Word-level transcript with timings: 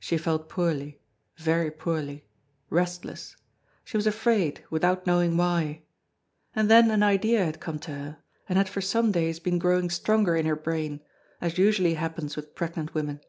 She 0.00 0.18
felt 0.18 0.48
poorly, 0.48 0.98
very 1.36 1.70
poorly, 1.70 2.24
restless. 2.68 3.36
She 3.84 3.96
was 3.96 4.08
afraid, 4.08 4.64
without 4.70 5.06
knowing 5.06 5.36
why. 5.36 5.82
And 6.52 6.68
then 6.68 6.90
an 6.90 7.04
idea 7.04 7.44
had 7.44 7.60
come 7.60 7.78
to 7.86 7.92
her, 7.92 8.18
and 8.48 8.58
had 8.58 8.68
for 8.68 8.80
some 8.80 9.12
days 9.12 9.38
been 9.38 9.60
growing 9.60 9.88
stronger 9.88 10.34
in 10.34 10.46
her 10.46 10.56
brain, 10.56 10.98
as 11.40 11.58
usually 11.58 11.94
happens 11.94 12.34
with 12.34 12.56
pregnant 12.56 12.92
women. 12.92 13.20